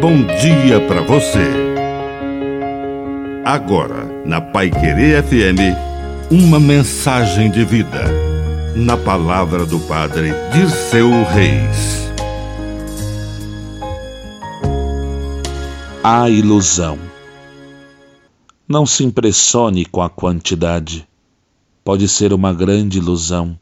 bom 0.00 0.16
dia 0.40 0.80
para 0.88 1.02
você. 1.02 1.46
Agora, 3.44 4.06
na 4.24 4.40
Pai 4.40 4.70
Querer 4.70 5.22
FM, 5.22 5.76
uma 6.30 6.58
mensagem 6.58 7.50
de 7.50 7.62
vida. 7.66 8.06
Na 8.74 8.96
palavra 8.96 9.66
do 9.66 9.78
Padre 9.80 10.30
Dirceu 10.54 11.10
Reis. 11.24 12.10
A 16.02 16.30
ilusão. 16.30 16.98
Não 18.66 18.86
se 18.86 19.04
impressione 19.04 19.84
com 19.84 20.00
a 20.00 20.08
quantidade. 20.08 21.06
Pode 21.84 22.08
ser 22.08 22.32
uma 22.32 22.54
grande 22.54 22.96
ilusão. 22.96 23.58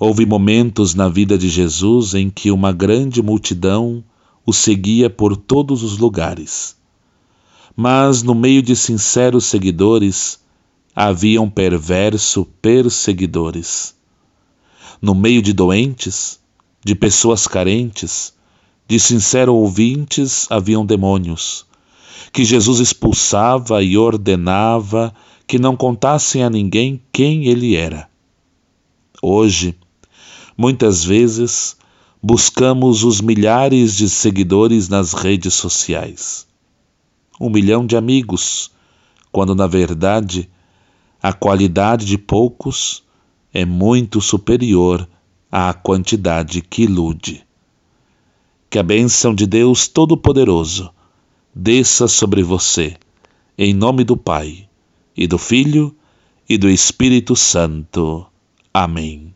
Houve 0.00 0.24
momentos 0.24 0.94
na 0.94 1.06
vida 1.06 1.36
de 1.36 1.50
Jesus 1.50 2.14
em 2.14 2.30
que 2.30 2.50
uma 2.50 2.72
grande 2.72 3.22
multidão 3.22 4.02
o 4.46 4.52
seguia 4.52 5.10
por 5.10 5.36
todos 5.36 5.82
os 5.82 5.98
lugares. 5.98 6.76
Mas 7.74 8.22
no 8.22 8.34
meio 8.34 8.62
de 8.62 8.76
sinceros 8.76 9.46
seguidores 9.46 10.38
haviam 10.94 11.50
perverso 11.50 12.46
perseguidores. 12.62 13.94
No 15.02 15.14
meio 15.14 15.42
de 15.42 15.52
doentes, 15.52 16.40
de 16.82 16.94
pessoas 16.94 17.46
carentes, 17.46 18.32
de 18.88 19.00
sinceros 19.00 19.54
ouvintes 19.54 20.46
haviam 20.48 20.86
demônios, 20.86 21.66
que 22.32 22.44
Jesus 22.44 22.78
expulsava 22.78 23.82
e 23.82 23.98
ordenava 23.98 25.12
que 25.46 25.58
não 25.58 25.76
contassem 25.76 26.42
a 26.44 26.50
ninguém 26.50 27.02
quem 27.12 27.46
ele 27.46 27.74
era. 27.74 28.08
Hoje, 29.20 29.76
muitas 30.56 31.04
vezes, 31.04 31.76
buscamos 32.28 33.04
os 33.04 33.20
milhares 33.20 33.94
de 33.94 34.10
seguidores 34.10 34.88
nas 34.88 35.12
redes 35.12 35.54
sociais. 35.54 36.44
Um 37.40 37.48
milhão 37.48 37.86
de 37.86 37.96
amigos, 37.96 38.72
quando 39.30 39.54
na 39.54 39.68
verdade 39.68 40.50
a 41.22 41.32
qualidade 41.32 42.04
de 42.04 42.18
poucos 42.18 43.04
é 43.54 43.64
muito 43.64 44.20
superior 44.20 45.08
à 45.52 45.72
quantidade 45.72 46.62
que 46.62 46.82
ilude. 46.82 47.46
Que 48.68 48.80
a 48.80 48.82
bênção 48.82 49.32
de 49.32 49.46
Deus 49.46 49.86
Todo-Poderoso 49.86 50.90
desça 51.54 52.08
sobre 52.08 52.42
você, 52.42 52.96
em 53.56 53.72
nome 53.72 54.02
do 54.02 54.16
Pai, 54.16 54.68
e 55.16 55.28
do 55.28 55.38
Filho, 55.38 55.94
e 56.48 56.58
do 56.58 56.68
Espírito 56.68 57.36
Santo. 57.36 58.26
Amém. 58.74 59.35